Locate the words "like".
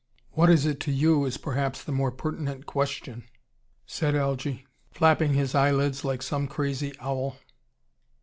6.03-6.23